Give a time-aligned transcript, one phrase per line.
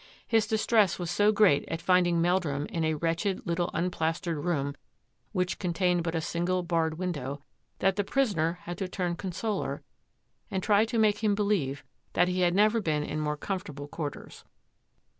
[0.27, 4.73] His distress was so great at finding Meldrum in a wretched little unplastered room,
[5.31, 7.43] which contained but a single barred window,
[7.77, 9.83] that the prisoner had to turn consoler
[10.49, 11.83] and try to make him believe
[12.13, 14.43] that he had never been in more com fortable quarters.